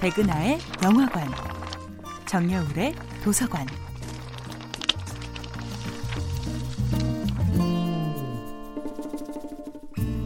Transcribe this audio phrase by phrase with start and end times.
[0.00, 1.26] 백은하의 영화관,
[2.24, 3.66] 정여울의 도서관.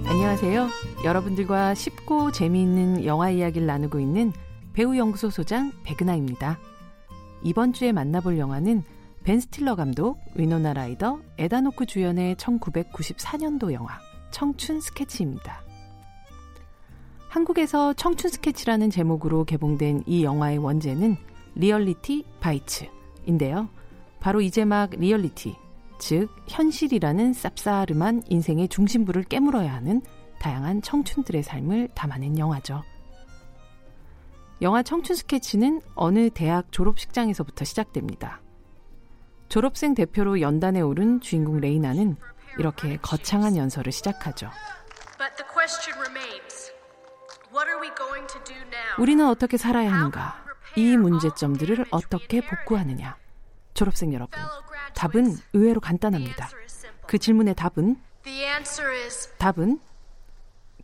[0.05, 0.69] 안녕하세요.
[1.07, 4.35] 여러분들과 쉽고 재미있는 영화 이야기를 나누고 있는
[4.75, 6.59] 배우 연구소 소장 백은하입니다.
[7.43, 8.83] 이번 주에 만나볼 영화는
[9.25, 13.99] 벤 스틸러 감독, 위노나 라이더, 에단 호크 주연의 1994년도 영화
[14.33, 15.63] 청춘 스케치입니다.
[17.33, 21.17] 한국에서 청춘 스케치라는 제목으로 개봉된 이 영화의 원제는
[21.55, 23.71] Reality Bites인데요.
[24.21, 25.57] 바로 이제 막 리얼리티,
[25.99, 30.03] 즉 현실이라는 쌉싸름한 인생의 중심부를 깨물어야 하는
[30.41, 32.83] 다양한 청춘들의 삶을 담아낸 영화죠.
[34.61, 38.43] 영화 청춘 스케치는 어느 대학 졸업식장에서부터 시작됩니다.
[39.49, 42.17] 졸업생 대표로 연단에 오른 주인공 레이나는
[42.59, 44.51] 이렇게 거창한 연설을 시작하죠.
[48.99, 50.45] 우리는 어떻게 살아야 하는가?
[50.77, 53.17] 이 문제점들을 어떻게 복구하느냐?
[53.75, 54.39] 졸업생 여러분,
[54.95, 56.49] 답은 의외로 간단합니다.
[57.07, 57.97] 그 질문의 답은
[59.39, 59.81] 답은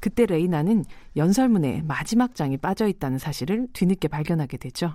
[0.01, 0.85] 그때 레이나는
[1.17, 4.95] 연설문의 마지막 장이 빠져 있다는 사실을 뒤늦게 발견하게 되죠.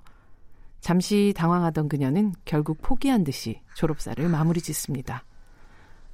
[0.80, 5.24] 잠시 당황하던 그녀는 결국 포기한 듯이 졸업사를 마무리 짓습니다.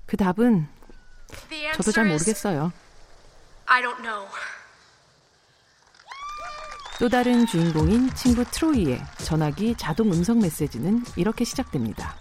[0.05, 0.67] 그 답은
[1.73, 2.71] 저도 잘 모르겠어요.
[6.99, 12.15] 또 다른 주인공인 친구 트로이의 전화기 자동 음성 메시지는 이렇게 시작됩니다.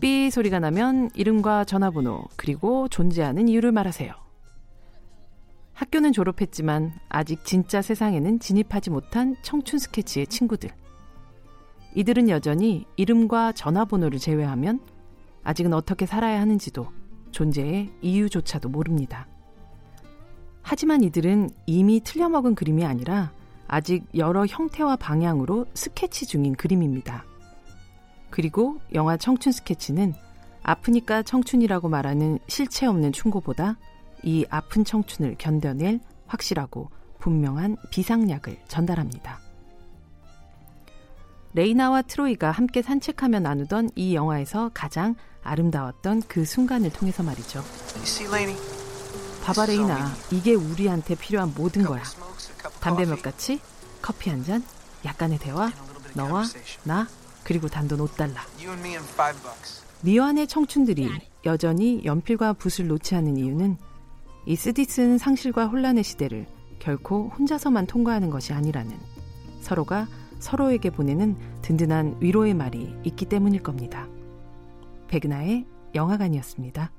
[0.00, 4.12] 삐 소리가 나면 이름과 전화번호 그리고 존재하는 이유를 말하세요.
[5.72, 10.70] 학교는 졸업했지만 아직 진짜 세상에는 진입하지 못한 청춘 스케치의 친구들.
[11.96, 14.78] 이들은 여전히 이름과 전화번호를 제외하면
[15.42, 16.86] 아직은 어떻게 살아야 하는지도
[17.32, 19.26] 존재의 이유조차도 모릅니다.
[20.62, 23.32] 하지만 이들은 이미 틀려먹은 그림이 아니라
[23.68, 27.24] 아직 여러 형태와 방향으로 스케치 중인 그림입니다.
[28.30, 30.14] 그리고 영화 청춘 스케치는
[30.62, 33.78] 아프니까 청춘이라고 말하는 실체 없는 충고보다
[34.22, 39.38] 이 아픈 청춘을 견뎌낼 확실하고 분명한 비상약을 전달합니다.
[41.54, 47.62] 레이나와 트로이가 함께 산책하며 나누던 이 영화에서 가장 아름다웠던 그 순간을 통해서 말이죠.
[49.44, 52.02] 봐봐 레이나, 이게 우리한테 필요한 모든 거야.
[52.88, 53.60] 담배 몇 가치,
[54.00, 54.62] 커피 한 잔,
[55.04, 55.70] 약간의 대화,
[56.14, 56.44] 너와
[56.84, 57.06] 나,
[57.44, 58.32] 그리고 단돈 5달러.
[60.00, 61.10] 미완의 청춘들이
[61.44, 63.76] 여전히 연필과 붓을 놓지 않는 이유는
[64.46, 66.46] 이 쓰디 쓴 상실과 혼란의 시대를
[66.78, 68.98] 결코 혼자서만 통과하는 것이 아니라는
[69.60, 70.06] 서로가
[70.38, 74.08] 서로에게 보내는 든든한 위로의 말이 있기 때문일 겁니다.
[75.08, 76.90] 백은하의 영화관이었습니다.